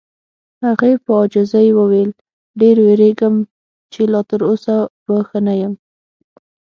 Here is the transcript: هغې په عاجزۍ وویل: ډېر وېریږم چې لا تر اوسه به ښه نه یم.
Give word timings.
هغې 0.65 0.91
په 1.03 1.11
عاجزۍ 1.19 1.67
وویل: 1.77 2.11
ډېر 2.59 2.75
وېریږم 2.85 3.35
چې 3.91 4.01
لا 4.11 4.21
تر 4.29 4.41
اوسه 4.49 4.75
به 5.05 5.17
ښه 5.27 5.39
نه 5.47 5.53
یم. 5.61 5.73